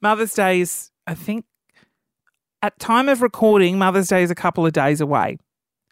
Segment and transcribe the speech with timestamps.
[0.00, 1.44] Mother's Day is, I think,
[2.62, 5.38] at time of recording, Mother's Day is a couple of days away.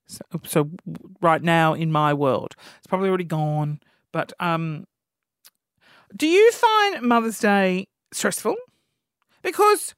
[0.06, 0.70] So, so
[1.20, 3.80] right now in my world, it's probably already gone.
[4.12, 4.86] But um,
[6.16, 8.56] do you find Mother's Day stressful?
[9.42, 9.94] Because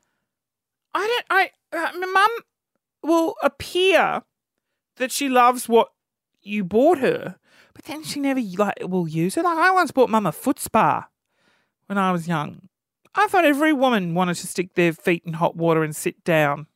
[0.95, 1.27] I don't.
[1.31, 2.31] I uh, my mum
[3.03, 4.23] will appear
[4.97, 5.89] that she loves what
[6.43, 7.37] you bought her,
[7.75, 9.45] but then she never like will use it.
[9.45, 11.09] Like I once bought mum a foot spa
[11.87, 12.69] when I was young.
[13.15, 16.67] I thought every woman wanted to stick their feet in hot water and sit down.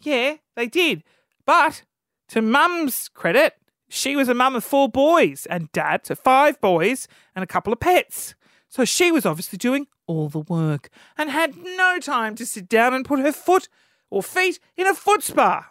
[0.00, 1.02] Yeah, they did.
[1.44, 1.82] But
[2.28, 3.54] to mum's credit,
[3.88, 7.72] she was a mum of four boys and dad to five boys and a couple
[7.72, 8.34] of pets.
[8.68, 12.94] So she was obviously doing all the work and had no time to sit down
[12.94, 13.68] and put her foot
[14.10, 15.68] or feet in a foot spa.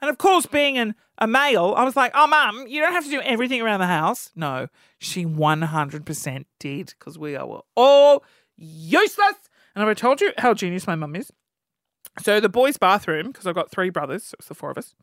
[0.00, 3.04] And of course, being an, a male, I was like, oh, mum, you don't have
[3.04, 4.30] to do everything around the house.
[4.34, 8.24] No, she 100% did because we were all
[8.60, 9.34] useless.
[9.74, 11.32] And I've told you how genius my mum is?
[12.20, 14.94] So the boys' bathroom, because I've got three brothers, so it's the four of us.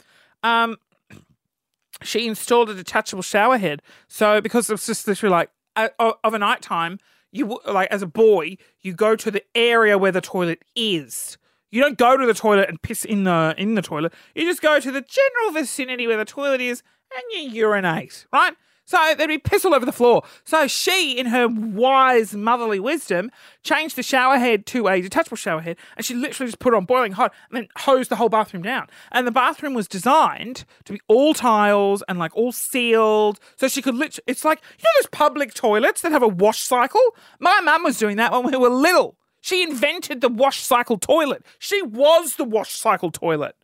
[0.44, 0.78] Um,
[2.04, 3.82] she installed a detachable shower head.
[4.08, 7.00] So because it's just literally like uh, of a night time,
[7.32, 11.38] you like as a boy, you go to the area where the toilet is.
[11.72, 14.14] You don't go to the toilet and piss in the in the toilet.
[14.36, 16.82] You just go to the general vicinity where the toilet is
[17.14, 18.54] and you urinate, right?
[18.88, 20.24] So there'd be piss all over the floor.
[20.46, 25.60] So she, in her wise motherly wisdom, changed the shower head to a detachable shower
[25.60, 28.30] head and she literally just put it on boiling hot and then hosed the whole
[28.30, 28.88] bathroom down.
[29.12, 33.42] And the bathroom was designed to be all tiles and like all sealed.
[33.58, 36.62] So she could literally, it's like, you know, those public toilets that have a wash
[36.62, 37.02] cycle?
[37.42, 39.18] My mum was doing that when we were little.
[39.42, 41.46] She invented the wash cycle toilet.
[41.60, 43.58] She was the wash cycle toilet.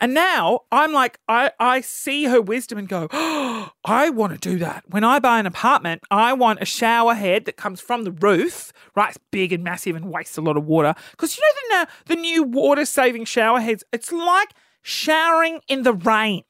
[0.00, 4.50] And now I'm like, I, I see her wisdom and go, oh, I want to
[4.50, 4.84] do that.
[4.88, 8.72] When I buy an apartment, I want a shower head that comes from the roof,
[8.96, 9.10] right?
[9.10, 10.94] It's big and massive and wastes a lot of water.
[11.12, 14.50] Because you know the, the new water saving shower heads, it's like
[14.82, 16.42] showering in the rain.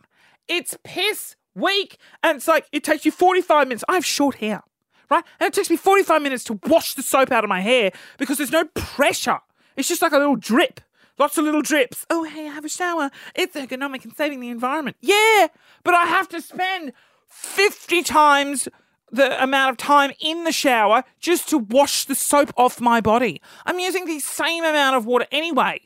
[0.48, 1.98] It's piss weak.
[2.22, 3.84] And it's like, it takes you 45 minutes.
[3.88, 4.62] I have short hair,
[5.10, 5.24] right?
[5.38, 8.38] And it takes me 45 minutes to wash the soap out of my hair because
[8.38, 9.40] there's no pressure.
[9.76, 10.80] It's just like a little drip.
[11.18, 12.04] Lots of little drips.
[12.10, 13.10] Oh, hey, I have a shower.
[13.34, 14.96] It's economic and saving the environment.
[15.00, 15.48] Yeah,
[15.84, 16.92] but I have to spend
[17.28, 18.68] 50 times
[19.12, 23.40] the amount of time in the shower just to wash the soap off my body.
[23.64, 25.80] I'm using the same amount of water anyway.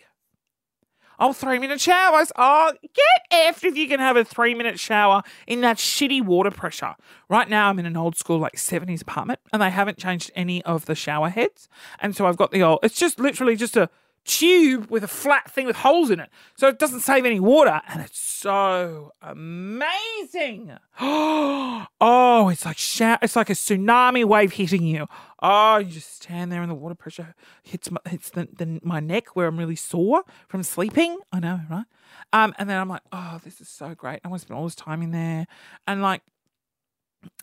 [1.20, 2.30] Oh, three minute showers.
[2.36, 6.50] Oh, get effed if you can have a three minute shower in that shitty water
[6.50, 6.94] pressure.
[7.28, 10.62] Right now, I'm in an old school, like 70s apartment, and they haven't changed any
[10.64, 11.68] of the shower heads.
[11.98, 13.90] And so I've got the old, it's just literally just a
[14.24, 16.30] tube with a flat thing with holes in it.
[16.56, 17.80] So it doesn't save any water.
[17.88, 20.72] And it's so amazing.
[22.00, 22.76] Oh, it's like
[23.22, 25.06] it's like a tsunami wave hitting you.
[25.40, 29.00] Oh, you just stand there and the water pressure hits my, hits the, the, my
[29.00, 31.18] neck where I'm really sore from sleeping.
[31.32, 31.84] I know, right?
[32.32, 34.20] Um, and then I'm like, oh, this is so great.
[34.24, 35.46] I want to spend all this time in there.
[35.86, 36.22] And like,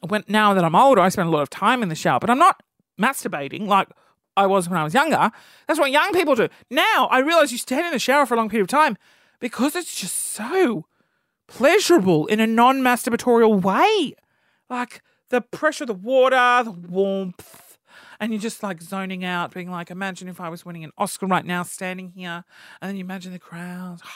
[0.08, 2.30] when now that I'm older, I spend a lot of time in the shower, but
[2.30, 2.62] I'm not
[3.00, 3.68] masturbating.
[3.68, 3.90] Like
[4.38, 5.32] I was when I was younger.
[5.68, 6.50] That's what young people do.
[6.70, 8.98] Now I realize you stand in the shower for a long period of time
[9.40, 10.86] because it's just so
[11.48, 14.16] pleasurable in a non masturbatorial way.
[14.70, 17.78] Like the pressure of the water, the warmth,
[18.20, 21.28] and you're just like zoning out, being like, imagine if I was winning an Oscar
[21.28, 22.44] right now, standing here,
[22.82, 24.10] and then you imagine the crowd oh,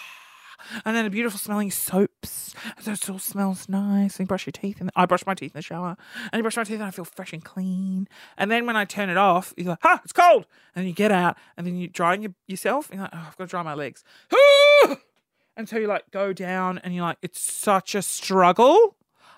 [0.85, 2.55] and then the beautiful smelling soaps.
[2.81, 4.17] So it all smells nice.
[4.17, 5.95] And you brush your teeth, and I brush my teeth in the shower,
[6.31, 8.07] and you brush my teeth, and I feel fresh and clean.
[8.37, 11.11] And then when I turn it off, you're like, "Ha, it's cold!" And you get
[11.11, 12.89] out, and then you're drying your, yourself.
[12.89, 14.03] And you're like, "Oh, I've got to dry my legs."
[15.57, 18.95] and so you like go down, and you're like, "It's such a struggle."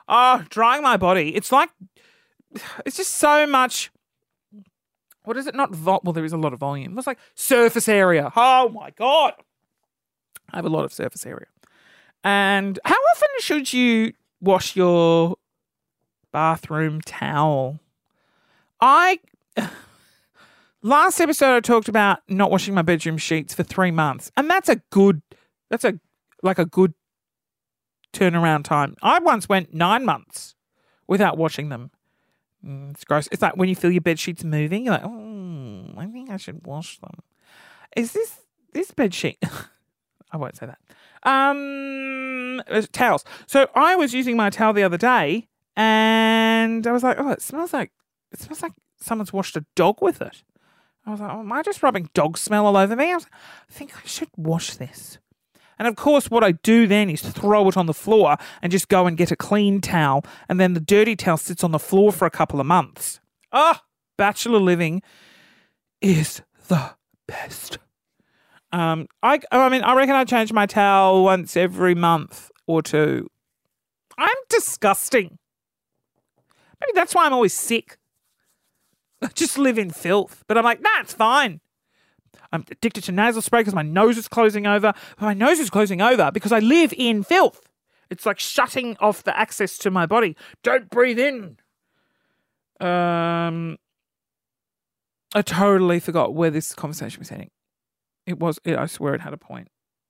[0.08, 1.36] Oh, drying my body.
[1.36, 1.70] It's like,
[2.86, 3.92] it's just so much
[5.24, 5.56] what is it?
[5.56, 6.02] Not vol.
[6.04, 6.98] Well, there is a lot of volume.
[6.98, 8.32] It's like surface area.
[8.36, 9.34] Oh my god!
[10.52, 11.48] I have a lot of surface area.
[12.24, 15.38] And how often should you wash your
[16.32, 17.80] bathroom towel?
[18.80, 19.20] I
[20.82, 24.32] last episode I talked about not washing my bedroom sheets for 3 months.
[24.38, 25.22] And that's a good
[25.70, 26.00] that's a
[26.44, 26.94] like a good
[28.14, 28.96] turnaround time.
[29.02, 30.56] I once went 9 months
[31.08, 31.92] without washing them.
[32.66, 33.28] Mm, it's gross.
[33.32, 36.38] It's like when you feel your bed sheets moving, you're like, "Oh, I think I
[36.38, 37.20] should wash them."
[37.96, 38.42] Is this
[38.74, 39.42] this bed sheet
[40.32, 40.80] I won't say that.
[41.24, 42.62] Um,
[42.92, 43.24] towels.
[43.48, 47.42] So I was using my towel the other day, and I was like, "Oh, it
[47.42, 47.92] smells like
[48.32, 50.44] it smells like someone's washed a dog with it."
[51.06, 53.24] I was like, oh, "Am I just rubbing dog smell all over me?" I, was
[53.24, 53.34] like,
[53.70, 55.20] I think I should wash this.
[55.78, 58.88] And of course, what I do then is throw it on the floor and just
[58.88, 62.12] go and get a clean towel, and then the dirty towel sits on the floor
[62.12, 63.20] for a couple of months.
[63.52, 63.86] Ah, oh,
[64.18, 65.02] bachelor living
[66.02, 66.96] is the
[67.28, 67.80] best.
[68.74, 73.28] Um, I, I mean, I reckon I change my towel once every month or two.
[74.18, 75.38] I'm disgusting.
[76.80, 77.98] Maybe that's why I'm always sick.
[79.22, 80.44] I just live in filth.
[80.48, 81.60] But I'm like, nah, fine.
[82.52, 84.94] I'm addicted to nasal spray because my nose is closing over.
[85.18, 87.62] But my nose is closing over because I live in filth.
[88.10, 90.36] It's like shutting off the access to my body.
[90.64, 91.58] Don't breathe in.
[92.86, 93.78] Um,
[95.34, 97.52] I totally forgot where this conversation was heading.
[98.26, 99.70] It was, it, I swear it had a point.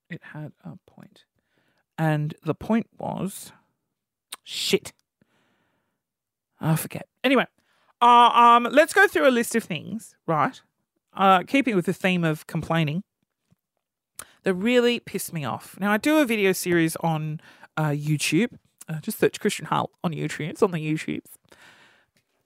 [0.09, 0.77] It had a.
[1.97, 3.51] And the point was
[4.43, 4.91] shit.
[6.59, 7.07] I forget.
[7.23, 7.45] Anyway,
[8.01, 10.59] uh, um, let's go through a list of things, right?
[11.13, 13.03] Uh, keeping with the theme of complaining,
[14.43, 15.75] that really pissed me off.
[15.79, 17.39] Now, I do a video series on
[17.77, 18.57] uh, YouTube.
[18.87, 20.49] Uh, just search Christian Hull on YouTube.
[20.49, 21.37] It's on the YouTubes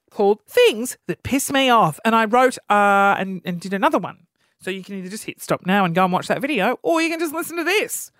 [0.10, 2.00] called Things That Piss Me Off.
[2.06, 4.25] And I wrote uh, and, and did another one.
[4.66, 7.00] So you can either just hit stop now and go and watch that video, or
[7.00, 8.12] you can just listen to this.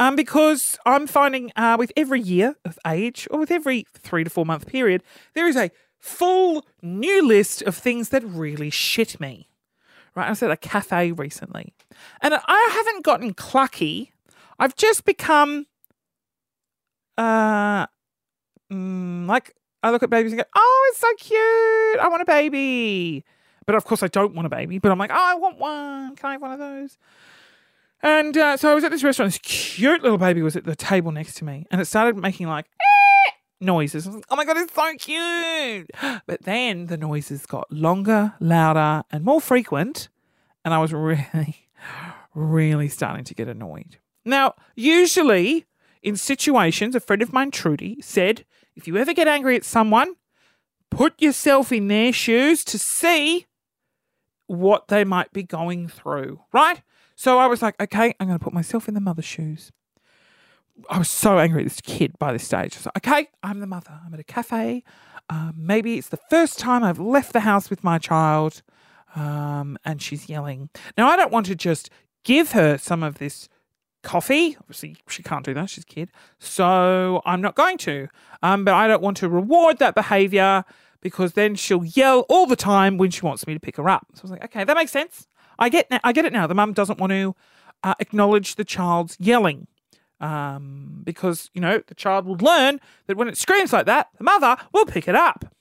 [0.00, 4.30] Um, because I'm finding uh, with every year of age, or with every three to
[4.30, 5.04] four month period,
[5.34, 5.70] there is a
[6.00, 9.48] full new list of things that really shit me.
[10.16, 11.72] Right, I was at a cafe recently,
[12.20, 14.08] and I haven't gotten clucky.
[14.58, 15.66] I've just become,
[17.16, 17.86] uh,
[18.72, 19.54] mm, like
[19.84, 22.00] I look at babies and go, "Oh, it's so cute!
[22.00, 23.24] I want a baby."
[23.66, 24.78] But of course, I don't want a baby.
[24.78, 26.16] But I'm like, "Oh, I want one.
[26.16, 26.98] Can I have one of those?"
[28.02, 29.32] And uh, so I was at this restaurant.
[29.32, 32.48] This cute little baby was at the table next to me, and it started making
[32.48, 33.30] like eh,
[33.60, 34.06] noises.
[34.06, 35.90] Like, oh my god, it's so cute!
[36.26, 40.08] But then the noises got longer, louder, and more frequent,
[40.64, 41.68] and I was really,
[42.34, 43.98] really starting to get annoyed.
[44.24, 45.66] Now, usually
[46.02, 48.44] in situations, a friend of mine, Trudy, said
[48.74, 50.16] if you ever get angry at someone,
[50.90, 53.46] put yourself in their shoes to see
[54.52, 56.82] what they might be going through, right?
[57.16, 59.72] So I was like, okay, I'm going to put myself in the mother's shoes.
[60.90, 62.74] I was so angry at this kid by this stage.
[62.74, 64.00] I was like, okay, I'm the mother.
[64.04, 64.84] I'm at a cafe.
[65.28, 68.62] Um, maybe it's the first time I've left the house with my child
[69.14, 70.70] um, and she's yelling.
[70.96, 71.90] Now, I don't want to just
[72.24, 73.48] give her some of this
[74.02, 74.56] coffee.
[74.58, 75.70] Obviously, she can't do that.
[75.70, 76.10] She's a kid.
[76.38, 78.08] So I'm not going to.
[78.42, 80.64] Um, but I don't want to reward that behavior
[81.02, 84.06] because then she'll yell all the time when she wants me to pick her up.
[84.14, 85.28] So I was like, okay, that makes sense.
[85.58, 86.46] I get I get it now.
[86.46, 87.36] The mum doesn't want to
[87.82, 89.66] uh, acknowledge the child's yelling.
[90.20, 94.24] Um, because, you know, the child will learn that when it screams like that, the
[94.24, 95.52] mother will pick it up.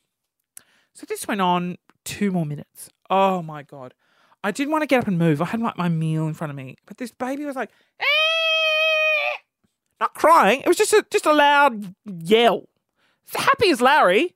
[0.93, 2.91] So this went on two more minutes.
[3.09, 3.95] Oh my God.
[4.43, 5.41] I didn't want to get up and move.
[5.41, 8.05] I had like my meal in front of me, but this baby was like, eh!
[10.01, 10.61] not crying.
[10.61, 12.67] It was just a just a loud yell.
[13.33, 14.35] As happy as Larry!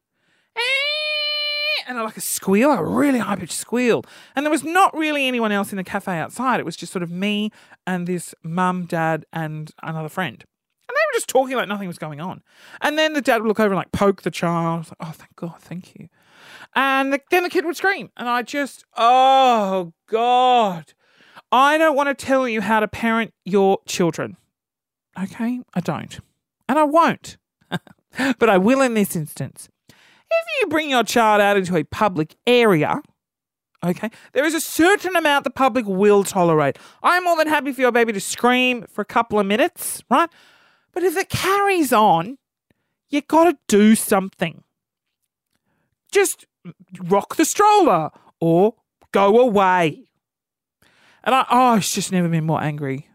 [1.87, 4.03] And like a squeal, a really high pitched squeal.
[4.35, 6.59] And there was not really anyone else in the cafe outside.
[6.59, 7.51] It was just sort of me
[7.85, 10.43] and this mum, dad, and another friend.
[10.87, 12.43] And they were just talking like nothing was going on.
[12.81, 14.87] And then the dad would look over and like poke the child.
[14.87, 16.09] Like, oh, thank God, thank you.
[16.75, 18.11] And the, then the kid would scream.
[18.17, 20.93] And I just, oh God.
[21.51, 24.37] I don't want to tell you how to parent your children.
[25.21, 25.61] Okay?
[25.73, 26.19] I don't.
[26.67, 27.37] And I won't.
[28.39, 29.69] but I will in this instance.
[30.41, 33.01] If you bring your child out into a public area,
[33.83, 36.77] okay, there is a certain amount the public will tolerate.
[37.03, 40.29] I'm more than happy for your baby to scream for a couple of minutes, right?
[40.93, 42.37] But if it carries on,
[43.09, 44.63] you got to do something.
[46.11, 46.45] Just
[47.03, 48.75] rock the stroller or
[49.11, 50.09] go away.
[51.23, 53.09] And I, oh, it's just never been more angry.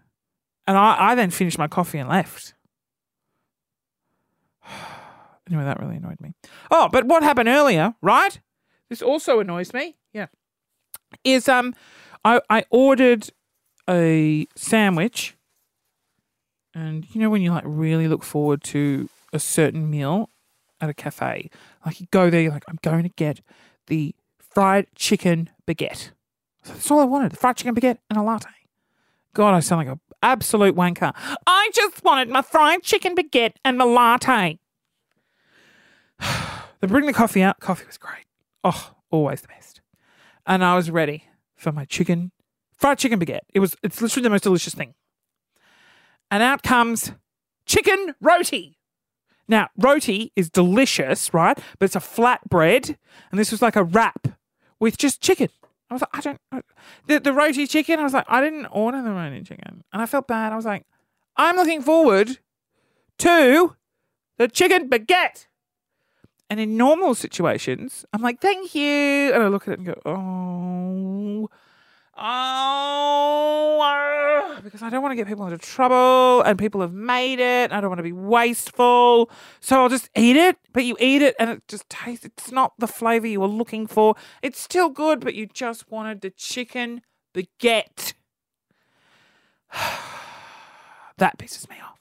[0.66, 2.54] And I, I then finished my coffee and left.
[5.50, 6.32] Anyway, that really annoyed me.
[6.70, 8.40] Oh, but what happened earlier, right?
[8.88, 9.96] This also annoys me.
[10.12, 10.26] Yeah.
[11.24, 11.74] Is um
[12.24, 13.30] I I ordered
[13.88, 15.36] a sandwich
[16.74, 20.30] and you know when you like really look forward to a certain meal
[20.80, 21.50] at a cafe,
[21.84, 23.40] like you go there, you're like, I'm going to get
[23.86, 26.10] the fried chicken baguette.
[26.64, 28.48] That's all I wanted: the fried chicken baguette and a latte.
[29.34, 31.12] God, I sound like an absolute wanker.
[31.46, 34.58] I just wanted my fried chicken baguette and my latte.
[36.80, 37.60] They bring the coffee out.
[37.60, 38.26] Coffee was great.
[38.64, 39.80] Oh, always the best.
[40.46, 41.24] And I was ready
[41.56, 42.32] for my chicken,
[42.76, 43.40] fried chicken baguette.
[43.54, 44.94] It was, it's literally the most delicious thing.
[46.30, 47.12] And out comes
[47.66, 48.78] chicken roti.
[49.48, 51.58] Now, roti is delicious, right?
[51.78, 52.96] But it's a flat bread.
[53.30, 54.28] And this was like a wrap
[54.78, 55.48] with just chicken.
[55.90, 56.40] I was like, I don't.
[56.52, 56.60] I,
[57.06, 59.82] the, the roti chicken, I was like, I didn't order the roti chicken.
[59.92, 60.52] And I felt bad.
[60.52, 60.86] I was like,
[61.36, 62.38] I'm looking forward
[63.18, 63.76] to
[64.38, 65.46] the chicken baguette.
[66.50, 69.32] And in normal situations, I'm like, thank you.
[69.32, 71.48] And I look at it and go, oh,
[72.18, 74.60] oh, oh.
[74.60, 77.70] because I don't want to get people into trouble and people have made it.
[77.70, 79.30] I don't want to be wasteful.
[79.60, 82.72] So I'll just eat it, but you eat it and it just tastes, it's not
[82.78, 84.16] the flavor you were looking for.
[84.42, 87.02] It's still good, but you just wanted the chicken
[87.32, 88.14] baguette.
[91.16, 91.99] that pisses me off.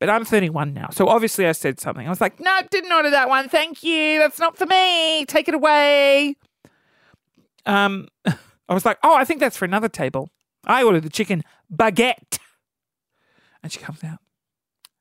[0.00, 0.88] But I'm 31 now.
[0.90, 2.06] So obviously I said something.
[2.06, 3.48] I was like, no, didn't order that one.
[3.48, 4.18] Thank you.
[4.18, 5.24] That's not for me.
[5.24, 6.36] Take it away.
[7.66, 10.30] Um, I was like, oh, I think that's for another table.
[10.64, 11.42] I ordered the chicken
[11.74, 12.38] baguette.
[13.62, 14.18] And she comes out.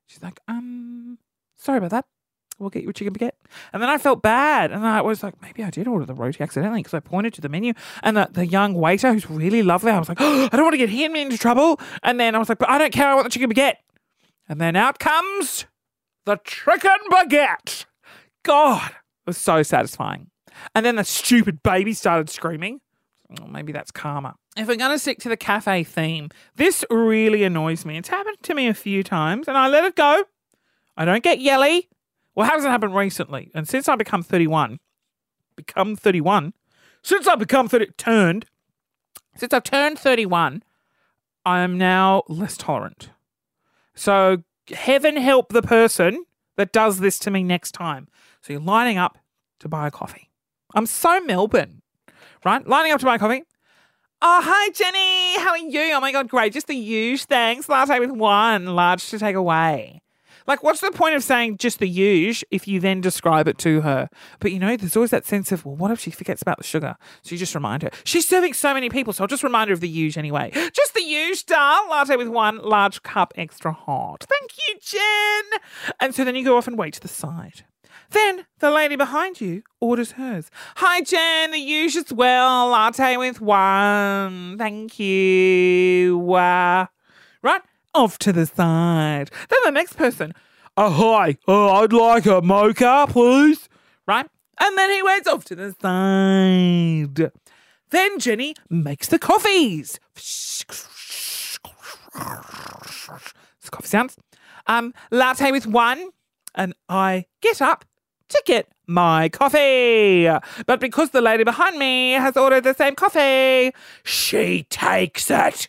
[0.08, 1.20] She's like, um,
[1.58, 2.06] sorry about that.
[2.58, 3.36] We'll get you a chicken baguette.
[3.72, 4.72] And then I felt bad.
[4.72, 7.42] And I was like, maybe I did order the roti accidentally because I pointed to
[7.42, 7.74] the menu.
[8.02, 10.74] And the, the young waiter, who's really lovely, I was like, oh, I don't want
[10.74, 11.80] to get him into trouble.
[12.02, 13.10] And then I was like, but I don't care.
[13.10, 13.76] I want the chicken baguette.
[14.48, 15.66] And then out comes
[16.26, 17.86] the chicken baguette.
[18.44, 20.30] God, it was so satisfying.
[20.74, 22.82] And then the stupid baby started screaming.
[23.42, 24.36] Oh, maybe that's karma.
[24.56, 27.98] If we're going to stick to the cafe theme, this really annoys me.
[27.98, 30.24] It's happened to me a few times and I let it go.
[30.96, 31.90] I don't get yelly.
[32.36, 33.52] Well, hasn't happened recently.
[33.54, 34.80] And since I become 31,
[35.56, 36.54] become 31,
[37.02, 38.46] since I've become 30, turned,
[39.36, 40.64] since I've turned 31,
[41.46, 43.10] I am now less tolerant.
[43.98, 46.24] So heaven help the person
[46.56, 48.08] that does this to me next time.
[48.42, 49.18] So you're lining up
[49.60, 50.30] to buy a coffee.
[50.76, 51.82] I'm so Melbourne,
[52.46, 52.66] right?
[52.66, 53.44] Lining up to buy a coffee.
[54.22, 55.40] Oh, hi, Jenny.
[55.44, 55.94] How are you?
[55.94, 56.54] Oh my God, great.
[56.54, 57.68] Just the huge thanks.
[57.68, 60.02] Latte with one large to take away.
[60.48, 63.82] Like, what's the point of saying just the huge if you then describe it to
[63.82, 64.10] her?
[64.40, 66.64] But you know, there's always that sense of, well, what if she forgets about the
[66.64, 66.96] sugar?
[67.22, 67.90] So you just remind her.
[68.06, 70.52] She's serving so many people, so I'll just remind her of the huge anyway.
[70.74, 71.90] Just the huge, darl.
[71.90, 74.26] Latte with one large cup extra hot.
[74.30, 75.60] Thank you, Jen.
[76.00, 77.64] And so then you go off and wait to the side.
[78.12, 80.50] Then the lady behind you orders hers.
[80.78, 82.68] Hi, Jen, the huge as well.
[82.70, 84.58] Latte with one.
[84.58, 86.34] Thank you.
[86.34, 86.86] Uh,
[87.42, 87.62] right?
[87.98, 89.32] Off to the side.
[89.50, 90.34] Then the next person.
[90.78, 91.38] Oh, hi.
[91.48, 93.68] Oh, I'd like a mocha, please.
[94.06, 94.28] Right?
[94.60, 97.32] And then he went off to the side.
[97.90, 100.00] Then Jenny makes the coffees.
[100.16, 100.64] It's
[103.72, 104.16] coffee sounds.
[104.68, 106.10] Um, latte with one.
[106.54, 107.84] And I get up
[108.30, 110.30] to get my coffee.
[110.68, 113.74] But because the lady behind me has ordered the same coffee,
[114.04, 115.68] she takes it.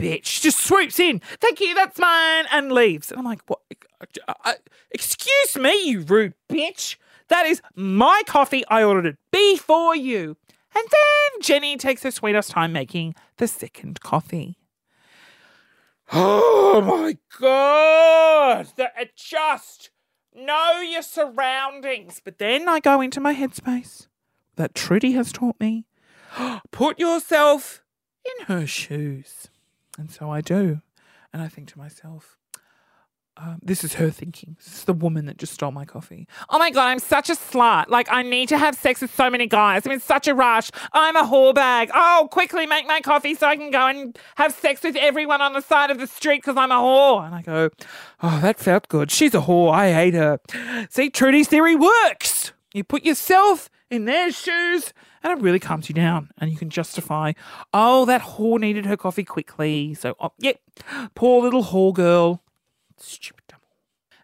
[0.00, 1.20] Bitch just swoops in.
[1.40, 3.10] Thank you, that's mine, and leaves.
[3.10, 3.60] And I'm like, what?
[4.26, 4.54] Uh,
[4.90, 6.96] excuse me, you rude bitch.
[7.28, 8.64] That is my coffee.
[8.68, 10.36] I ordered it before you.
[10.74, 14.56] And then Jenny takes her sweetest time making the second coffee.
[16.12, 18.68] Oh my god!
[18.76, 19.90] That just
[20.34, 22.20] Know your surroundings.
[22.24, 24.06] But then I go into my headspace
[24.56, 25.86] that Trudy has taught me.
[26.70, 27.82] Put yourself
[28.24, 29.49] in her shoes.
[30.00, 30.80] And so I do.
[31.30, 32.38] And I think to myself,
[33.36, 34.56] um, this is her thinking.
[34.58, 36.26] This is the woman that just stole my coffee.
[36.48, 37.88] Oh my God, I'm such a slut.
[37.88, 39.84] Like, I need to have sex with so many guys.
[39.84, 40.70] I'm in such a rush.
[40.92, 41.90] I'm a whore bag.
[41.94, 45.52] Oh, quickly make my coffee so I can go and have sex with everyone on
[45.52, 47.26] the side of the street because I'm a whore.
[47.26, 47.68] And I go,
[48.22, 49.10] oh, that felt good.
[49.10, 49.72] She's a whore.
[49.72, 50.40] I hate her.
[50.88, 52.52] See, Trudy's theory works.
[52.72, 56.70] You put yourself in their shoes and it really calms you down and you can
[56.70, 57.32] justify,
[57.72, 59.94] oh, that whore needed her coffee quickly.
[59.94, 60.60] So, oh, yep,
[61.14, 62.42] poor little whore girl.
[62.98, 63.60] Stupid dumb.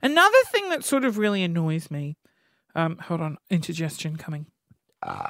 [0.02, 2.16] Another thing that sort of really annoys me.
[2.74, 4.46] Um, hold on, indigestion coming.
[5.02, 5.28] Uh,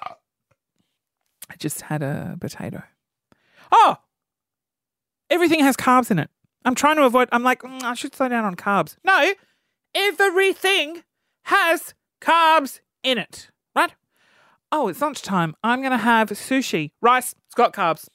[1.49, 2.83] I just had a potato.
[3.71, 3.97] Oh,
[5.31, 6.31] everything has carbs in it.
[6.65, 7.29] I'm trying to avoid.
[7.31, 8.97] I'm like, mm, I should slow down on carbs.
[9.05, 9.33] No,
[9.95, 11.03] everything
[11.45, 13.51] has carbs in it.
[13.75, 13.93] Right?
[14.73, 15.55] Oh, it's lunchtime.
[15.63, 17.35] I'm gonna have sushi, rice.
[17.47, 18.09] It's got carbs.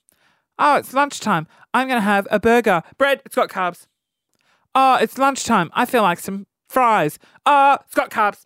[0.59, 1.47] Oh, it's lunchtime.
[1.73, 3.21] I'm gonna have a burger, bread.
[3.25, 3.87] It's got carbs.
[4.73, 5.69] Oh, it's lunchtime.
[5.73, 7.19] I feel like some fries.
[7.45, 8.45] Oh, it's got carbs.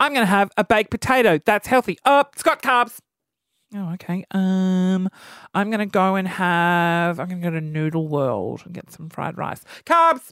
[0.00, 1.38] I'm going to have a baked potato.
[1.44, 1.98] That's healthy.
[2.04, 2.98] Oh, it's got carbs.
[3.74, 4.24] Oh, okay.
[4.32, 5.08] Um,
[5.54, 8.90] I'm going to go and have, I'm going to go to Noodle World and get
[8.90, 9.62] some fried rice.
[9.84, 10.30] Carbs.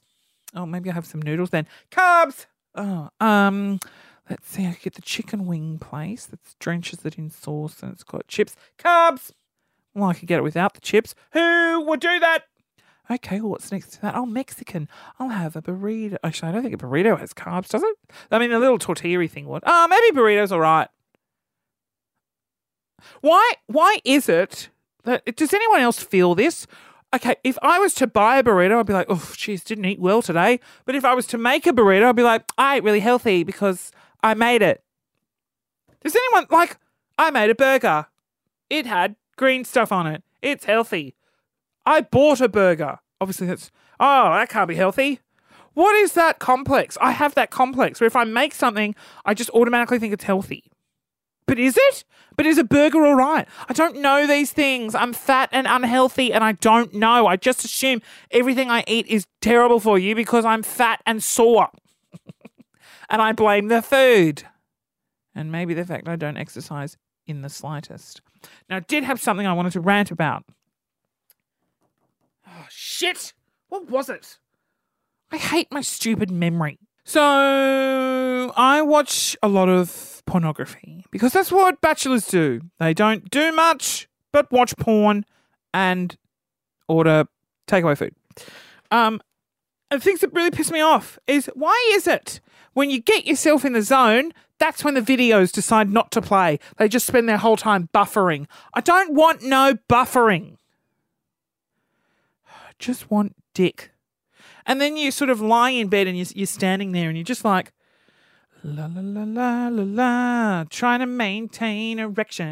[0.55, 1.69] Oh, maybe I'll have some noodles then.
[1.93, 2.47] Carbs.
[2.75, 3.79] Oh, um,
[4.31, 4.67] let's see.
[4.67, 8.57] I get the chicken wing place that drenches it in sauce and it's got chips.
[8.79, 9.33] Carbs.
[9.95, 11.15] Well, I could get it without the chips.
[11.33, 12.45] Who would do that?
[13.11, 14.15] Okay, well, what's next to that?
[14.15, 14.87] Oh, Mexican.
[15.19, 16.19] I'll have a burrito.
[16.23, 17.97] Actually, I don't think a burrito has carbs, does it?
[18.31, 19.63] I mean, the little tortilla thing would.
[19.67, 20.89] Oh, maybe burrito's all right.
[23.23, 23.55] Why?
[23.67, 24.69] Why is it
[25.05, 25.37] that?
[25.37, 26.67] Does anyone else feel this?
[27.15, 29.99] Okay, if I was to buy a burrito, I'd be like, oh, jeez, didn't eat
[29.99, 30.61] well today.
[30.85, 33.45] But if I was to make a burrito, I'd be like, I ate really healthy
[33.45, 33.91] because
[34.23, 34.83] I made it.
[36.03, 36.79] Does anyone like?
[37.19, 38.07] I made a burger.
[38.71, 40.23] It had green stuff on it.
[40.43, 41.15] It's healthy.
[41.85, 42.99] I bought a burger.
[43.21, 45.21] Obviously, that's, oh, that can't be healthy.
[45.75, 46.99] What is that complex?
[47.01, 48.95] I have that complex where if I make something,
[49.25, 50.65] I just automatically think it's healthy.
[51.47, 52.05] But is it?
[52.37, 53.49] But is a burger all right?
[53.69, 54.95] I don't know these things.
[54.95, 57.27] I'm fat and unhealthy and I don't know.
[57.27, 61.71] I just assume everything I eat is terrible for you because I'm fat and sore.
[63.09, 64.45] And I blame the food.
[65.35, 66.97] And maybe the fact I don't exercise
[67.27, 68.21] in the slightest.
[68.69, 70.45] Now, I did have something I wanted to rant about.
[72.47, 73.33] Oh, shit!
[73.69, 74.39] What was it?
[75.31, 76.79] I hate my stupid memory.
[77.05, 82.61] So, I watch a lot of pornography because that's what bachelors do.
[82.79, 85.25] They don't do much but watch porn
[85.73, 86.17] and
[86.89, 87.25] order
[87.67, 88.15] takeaway food.
[88.91, 89.21] Um,
[89.91, 92.41] and things that really piss me off is why is it
[92.79, 96.61] when you get yourself in the zone, that's when the videos decide not to play.
[96.77, 98.47] They just spend their whole time buffering.
[98.73, 100.59] I don't want no buffering.
[102.47, 103.91] I just want dick.
[104.65, 107.45] And then you sort of lie in bed and you're, standing there and you're just
[107.45, 107.73] like,
[108.63, 112.47] la la la la la la, trying to maintain erection.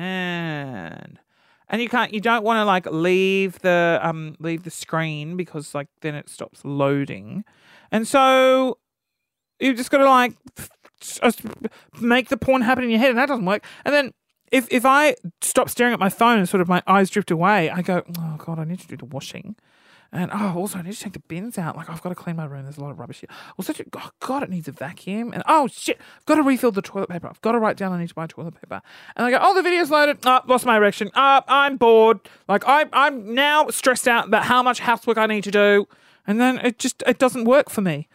[1.69, 5.75] And you can't, you don't want to like leave the um leave the screen because
[5.75, 7.45] like then it stops loading,
[7.91, 8.79] and so
[9.61, 10.35] you just got to like
[12.01, 13.65] make the porn happen in your head, and that doesn't work.
[13.85, 14.13] And then
[14.53, 17.71] if if I stop staring at my phone and sort of my eyes drift away,
[17.71, 19.57] I go, oh god, I need to do the washing.
[20.13, 21.77] And oh, also I need to take the bins out.
[21.77, 22.63] Like I've got to clean my room.
[22.63, 23.29] There's a lot of rubbish here.
[23.59, 25.33] Also, oh god, it needs a vacuum.
[25.33, 27.29] And oh shit, I've got to refill the toilet paper.
[27.29, 28.81] I've got to write down I need to buy toilet paper.
[29.17, 30.19] And I go, oh, the video's loaded.
[30.25, 31.11] Oh, lost my erection.
[31.15, 32.21] Oh, I'm bored.
[32.49, 35.87] Like I, I'm now stressed out about how much housework I need to do.
[36.27, 38.09] And then it just it doesn't work for me.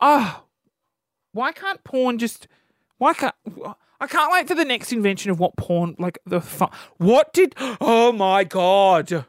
[0.00, 0.42] Oh,
[1.38, 2.48] why can't porn just?
[2.98, 3.34] Why can't?
[4.00, 6.40] I can't wait for the next invention of what porn like the.
[6.40, 6.66] Fu-
[6.96, 7.54] what did?
[7.80, 9.24] Oh my god.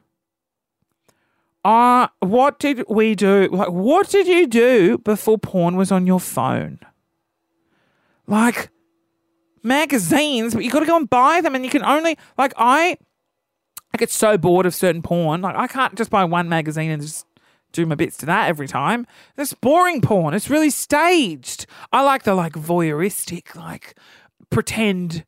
[1.63, 3.47] Uh, what did we do?
[3.51, 6.79] Like, what did you do before porn was on your phone?
[8.25, 8.69] Like,
[9.61, 12.97] magazines, but you got to go and buy them, and you can only like I.
[13.93, 15.41] I get so bored of certain porn.
[15.41, 17.25] Like, I can't just buy one magazine and just
[17.71, 19.05] do my bits to that every time.
[19.35, 20.33] That's boring porn.
[20.33, 21.65] It's really staged.
[21.91, 23.95] I like the like voyeuristic, like
[24.49, 25.25] pretend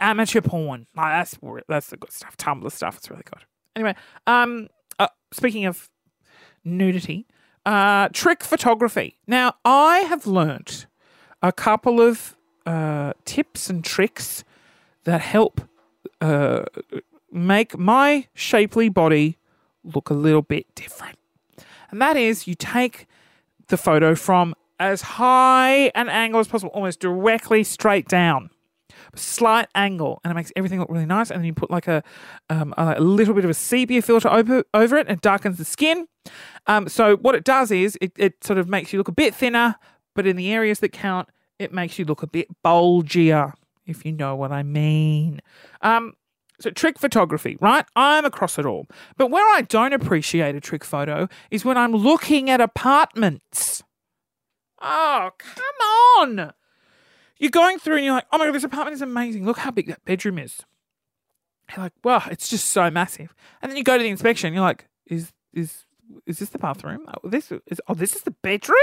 [0.00, 0.86] amateur porn.
[0.96, 2.36] Like, that's that's the good stuff.
[2.36, 2.96] Tumblr stuff.
[2.98, 3.44] It's really good.
[3.74, 3.94] Anyway,
[4.26, 5.88] um, uh, speaking of
[6.64, 7.26] nudity,
[7.64, 9.18] uh, trick photography.
[9.26, 10.86] Now, I have learnt
[11.42, 14.44] a couple of uh, tips and tricks
[15.04, 15.62] that help
[16.20, 16.64] uh,
[17.30, 19.38] make my shapely body
[19.82, 21.18] look a little bit different.
[21.92, 23.06] And that is you take
[23.68, 28.50] the photo from as high an angle as possible, almost directly straight down
[29.14, 31.30] slight angle, and it makes everything look really nice.
[31.30, 32.02] And then you put like a,
[32.50, 35.64] um, a, little bit of a sepia filter over, over it, and it darkens the
[35.64, 36.06] skin.
[36.66, 39.34] Um, so what it does is it, it sort of makes you look a bit
[39.34, 39.76] thinner,
[40.14, 41.28] but in the areas that count,
[41.58, 43.52] it makes you look a bit bulgier,
[43.86, 45.40] if you know what I mean.
[45.80, 46.14] Um,
[46.62, 47.84] so trick photography, right?
[47.96, 48.86] I'm across it all.
[49.16, 53.82] But where I don't appreciate a trick photo is when I'm looking at apartments.
[54.80, 56.52] Oh, come on.
[57.38, 59.44] You're going through and you're like, oh my God, this apartment is amazing.
[59.44, 60.60] Look how big that bedroom is.
[61.70, 63.34] You're like, wow, it's just so massive.
[63.60, 65.84] And then you go to the inspection, you're like, is is
[66.26, 67.06] is this the bathroom?
[67.08, 68.76] Oh, this is oh, this is the bedroom?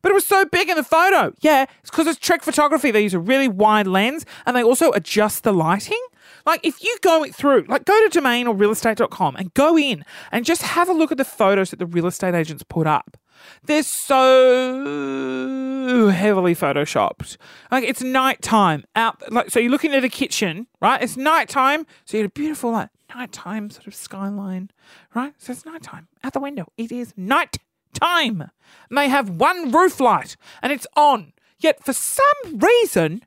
[0.00, 1.34] But it was so big in the photo.
[1.40, 2.90] Yeah, it's because it's trick photography.
[2.90, 6.02] They use a really wide lens and they also adjust the lighting.
[6.44, 10.44] Like if you go through, like go to domain or realestate.com and go in and
[10.44, 13.16] just have a look at the photos that the real estate agents put up.
[13.64, 14.18] They're so
[16.08, 17.36] heavily photoshopped.
[17.70, 19.32] Like it's nighttime out.
[19.32, 21.02] Like so, you're looking at a kitchen, right?
[21.02, 24.70] It's nighttime, so you have a beautiful like nighttime sort of skyline,
[25.14, 25.34] right?
[25.38, 26.66] So it's nighttime out the window.
[26.76, 27.58] It is night
[27.94, 28.50] time.
[28.88, 31.32] And they have one roof light, and it's on.
[31.58, 33.22] Yet for some reason,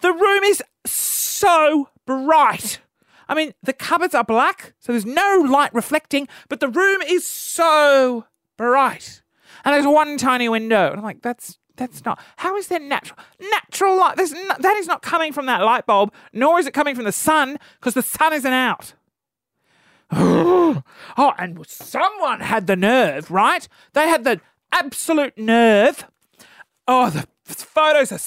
[0.00, 2.80] the room is so bright.
[3.28, 7.26] I mean, the cupboards are black, so there's no light reflecting, but the room is
[7.26, 9.22] so bright
[9.66, 10.90] and there's one tiny window.
[10.90, 12.18] And I'm like, that's that's not.
[12.36, 13.18] How is there natural
[13.50, 14.16] natural light?
[14.16, 17.04] There's no, that is not coming from that light bulb, nor is it coming from
[17.04, 18.94] the sun because the sun isn't out.
[20.12, 20.82] oh,
[21.36, 23.66] and someone had the nerve, right?
[23.92, 24.40] They had the
[24.72, 26.06] absolute nerve.
[26.86, 28.18] Oh, the photos are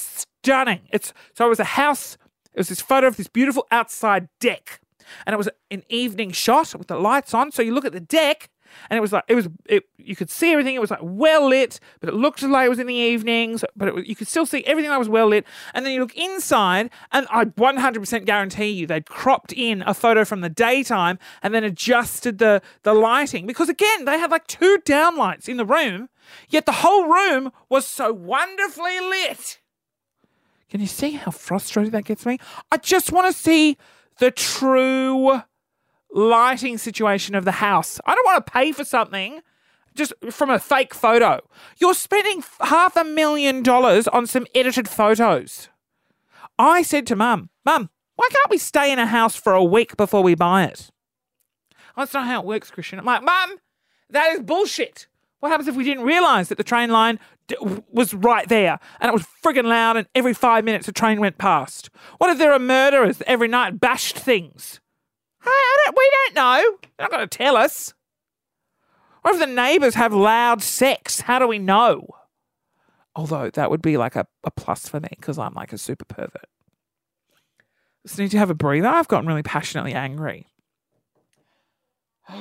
[0.42, 0.80] stunning.
[0.90, 2.16] It's so it was a house.
[2.52, 4.80] It was this photo of this beautiful outside deck,
[5.26, 7.52] and it was an evening shot with the lights on.
[7.52, 8.50] So you look at the deck,
[8.88, 9.84] and it was like it was it.
[9.98, 10.74] You could see everything.
[10.74, 13.64] It was like well lit, but it looked like it was in the evenings.
[13.76, 15.44] But it, you could still see everything that was well lit.
[15.74, 20.24] And then you look inside, and I 100% guarantee you they'd cropped in a photo
[20.24, 24.78] from the daytime and then adjusted the the lighting because again they had like two
[24.84, 26.08] downlights in the room,
[26.48, 29.60] yet the whole room was so wonderfully lit.
[30.70, 32.38] Can you see how frustrated that gets me?
[32.70, 33.76] I just want to see
[34.18, 35.42] the true
[36.12, 38.00] lighting situation of the house.
[38.06, 39.40] I don't want to pay for something
[39.94, 41.40] just from a fake photo.
[41.78, 45.68] You're spending half a million dollars on some edited photos.
[46.58, 49.96] I said to mum, Mum, why can't we stay in a house for a week
[49.96, 50.90] before we buy it?
[51.96, 52.98] That's not how it works, Christian.
[52.98, 53.56] I'm like, Mum,
[54.10, 55.06] that is bullshit.
[55.40, 57.56] What happens if we didn't realise that the train line d-
[57.90, 61.38] was right there and it was friggin' loud and every five minutes a train went
[61.38, 61.90] past?
[62.18, 64.80] What if there are murderers that every night bashed things?
[65.42, 66.76] I don't, we don't know.
[66.98, 67.94] They're not going to tell us.
[69.22, 71.22] What if the neighbours have loud sex?
[71.22, 72.06] How do we know?
[73.16, 76.04] Although that would be like a, a plus for me because I'm like a super
[76.04, 76.48] pervert.
[78.06, 78.88] Just need to have a breather.
[78.88, 80.46] I've gotten really passionately angry.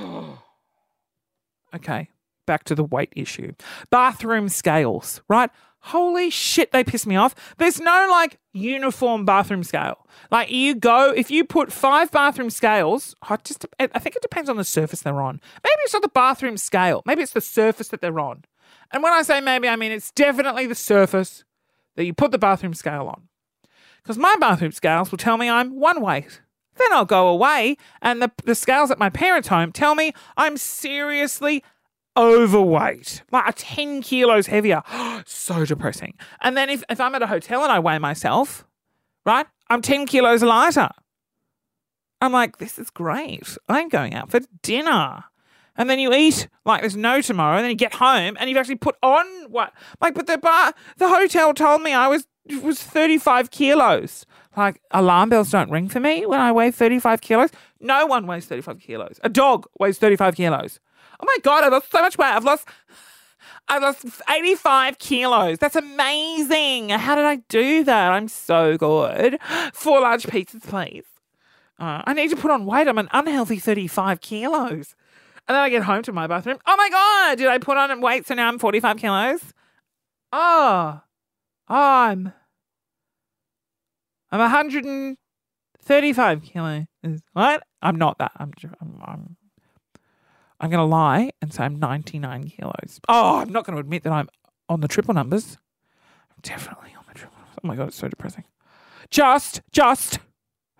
[1.74, 2.10] okay,
[2.50, 3.54] back to the weight issue.
[3.92, 5.52] Bathroom scales, right?
[5.82, 7.36] Holy shit, they piss me off.
[7.60, 10.08] There's no like uniform bathroom scale.
[10.32, 14.50] Like you go, if you put five bathroom scales, I just I think it depends
[14.50, 15.40] on the surface they're on.
[15.64, 17.04] Maybe it's not the bathroom scale.
[17.06, 18.46] Maybe it's the surface that they're on.
[18.92, 21.44] And when I say maybe, I mean it's definitely the surface
[21.98, 23.30] that you put the bathroom scale on.
[24.02, 26.42] Because my bathroom scales will tell me I'm one weight.
[26.78, 30.56] Then I'll go away, and the, the scales at my parents' home tell me I'm
[30.56, 31.62] seriously
[32.20, 34.84] overweight, like 10 kilos heavier.
[35.26, 36.16] so depressing.
[36.42, 38.66] And then if, if I'm at a hotel and I weigh myself,
[39.26, 40.90] right, I'm 10 kilos lighter.
[42.22, 43.58] I'm like, this is great.
[43.70, 45.24] I'm going out for dinner.
[45.78, 48.58] And then you eat like there's no tomorrow, and then you get home and you've
[48.58, 49.72] actually put on what?
[50.02, 52.28] Like, but the bar, the hotel told me I was
[52.62, 54.26] was 35 kilos.
[54.58, 57.50] Like, alarm bells don't ring for me when I weigh 35 kilos.
[57.80, 59.20] No one weighs 35 kilos.
[59.24, 60.80] A dog weighs 35 kilos.
[61.20, 62.28] Oh my God, I've lost so much weight.
[62.28, 62.68] I've lost,
[63.68, 65.58] I've lost 85 kilos.
[65.58, 66.90] That's amazing.
[66.90, 68.12] How did I do that?
[68.12, 69.40] I'm so good.
[69.74, 71.06] Four large pizzas, please.
[71.80, 72.88] Uh, I need to put on weight.
[72.88, 74.96] I'm an unhealthy 35 kilos.
[75.48, 76.58] And then I get home to my bathroom.
[76.66, 78.28] Oh my God, did I put on weight?
[78.28, 79.42] So now I'm 45 kilos?
[80.32, 81.02] Oh,
[81.68, 82.34] I'm,
[84.32, 86.86] I'm 135 kilos.
[87.34, 87.64] What?
[87.82, 88.32] I'm not that.
[88.38, 88.52] I'm,
[88.82, 89.38] I'm, I'm
[90.60, 93.00] I'm going to lie and say I'm 99 kilos.
[93.08, 94.30] Oh, I'm not going to admit that I'm
[94.68, 95.58] on the triple numbers.
[96.32, 97.58] I'm definitely on the triple numbers.
[97.64, 98.44] Oh my God, it's so depressing.
[99.10, 100.20] Just, just,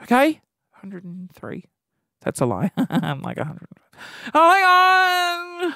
[0.04, 0.42] okay?
[0.82, 1.66] 103.
[2.22, 2.72] That's a lie.
[2.78, 3.68] I'm like 100.
[4.34, 5.76] Oh my God.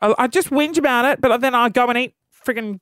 [0.00, 2.80] I, I just whinge about it, but then I go and eat friggin'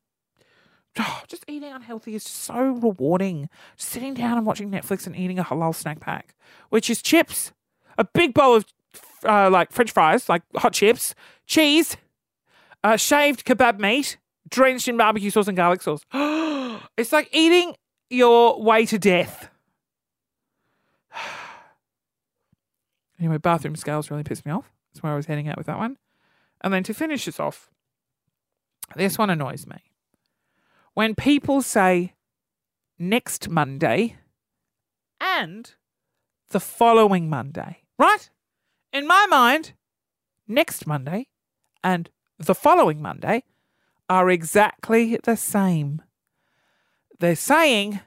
[0.98, 3.48] Oh, just eating unhealthy is so rewarding.
[3.76, 6.34] Sitting down and watching Netflix and eating a halal snack pack,
[6.68, 7.52] which is chips,
[7.96, 8.66] a big bowl of
[9.24, 11.14] uh, like French fries, like hot chips,
[11.46, 11.96] cheese,
[12.84, 14.16] uh, shaved kebab meat,
[14.48, 16.04] drenched in barbecue sauce and garlic sauce.
[16.96, 17.74] it's like eating
[18.10, 19.48] your way to death.
[23.18, 24.72] anyway, bathroom scales really pissed me off.
[24.92, 25.96] That's where I was heading out with that one.
[26.60, 27.70] And then to finish this off,
[28.94, 29.78] this one annoys me.
[30.94, 32.12] When people say
[32.98, 34.16] next Monday
[35.20, 35.72] and
[36.50, 38.28] the following Monday, right?
[38.92, 39.72] In my mind,
[40.46, 41.28] next Monday
[41.82, 43.44] and the following Monday
[44.08, 46.02] are exactly the same.
[47.18, 48.00] They're saying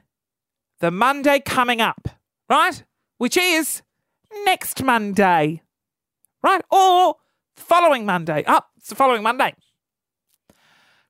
[0.78, 2.08] the Monday coming up,
[2.48, 2.84] right?
[3.18, 3.82] Which is
[4.44, 5.62] next Monday,
[6.44, 6.62] right?
[6.70, 7.16] Or
[7.56, 8.44] following Monday.
[8.44, 9.54] Up, oh, it's the following Monday.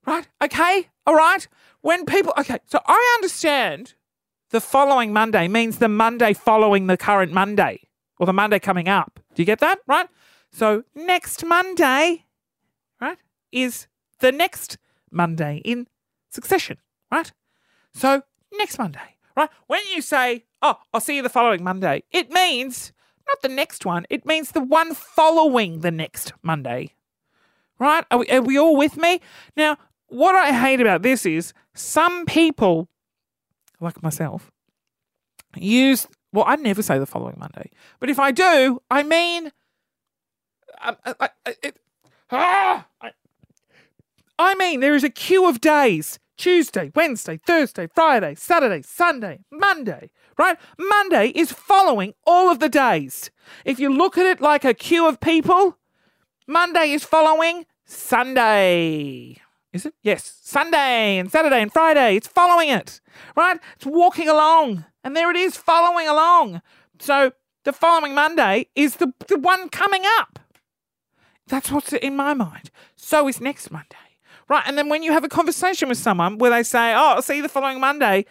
[0.07, 0.27] Right?
[0.43, 0.89] Okay?
[1.07, 1.47] All right?
[1.83, 3.95] When people, okay, so I understand
[4.51, 7.81] the following Monday means the Monday following the current Monday
[8.19, 9.21] or the Monday coming up.
[9.37, 9.81] Do you get that?
[9.87, 10.09] Right?
[10.51, 12.25] So next Monday,
[13.01, 13.19] right,
[13.53, 13.87] is
[14.21, 14.79] the next
[15.11, 15.87] Monday in
[16.31, 16.79] succession,
[17.13, 17.31] right?
[17.93, 18.23] So
[18.55, 19.51] next Monday, right?
[19.67, 22.93] When you say, oh, I'll see you the following Monday, it means
[23.29, 26.95] not the next one, it means the one following the next Monday,
[27.79, 28.07] right?
[28.11, 29.21] Are we, are we all with me?
[29.55, 32.89] Now, what I hate about this is some people,
[33.81, 34.51] like myself,
[35.55, 39.53] use well, I never say the following Monday, but if I do, I mean,
[40.79, 41.29] I, I,
[41.63, 41.77] it,
[42.31, 43.13] ah, I,
[44.39, 50.11] I mean, there is a queue of days Tuesday, Wednesday, Thursday, Friday, Saturday, Sunday, Monday,
[50.39, 50.59] right?
[50.79, 53.31] Monday is following all of the days.
[53.65, 55.79] If you look at it like a queue of people,
[56.47, 59.39] Monday is following Sunday.
[59.73, 59.95] Is it?
[60.03, 60.39] Yes.
[60.43, 62.17] Sunday and Saturday and Friday.
[62.17, 63.01] It's following it,
[63.37, 63.59] right?
[63.77, 64.85] It's walking along.
[65.07, 66.63] And there it is, following along.
[66.99, 67.31] So
[67.63, 70.41] the following Monday is the, the one coming up.
[71.47, 72.73] That's what's in my mind.
[72.97, 73.95] So is next Monday.
[74.49, 74.65] Right.
[74.67, 77.37] And then when you have a conversation with someone where they say, Oh, I'll see
[77.37, 78.27] you the following Monday,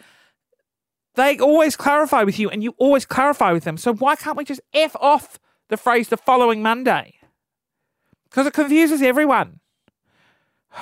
[1.14, 3.78] they always clarify with you and you always clarify with them.
[3.78, 5.38] So why can't we just F off
[5.70, 7.14] the phrase the following Monday?
[8.28, 9.60] Because it confuses everyone.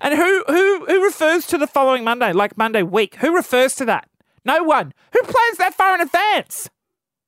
[0.00, 3.16] And who who who refers to the following Monday, like Monday week?
[3.16, 4.08] Who refers to that?
[4.44, 4.92] No one.
[5.12, 6.68] Who plans that far in advance?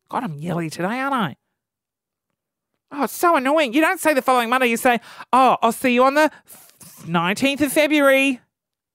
[0.09, 1.37] God, I'm yelly today, aren't I?
[2.93, 3.73] Oh, it's so annoying.
[3.73, 4.67] You don't say the following Monday.
[4.67, 5.01] You say,
[5.33, 6.31] "Oh, I'll see you on the
[7.07, 8.41] 19th of February,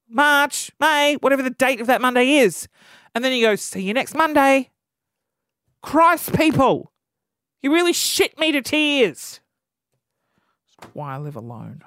[0.08, 2.68] March, May, whatever the date of that Monday is,"
[3.14, 4.70] and then you go, "See you next Monday."
[5.80, 6.92] Christ, people,
[7.62, 9.40] you really shit me to tears.
[10.78, 11.82] That's why I live alone.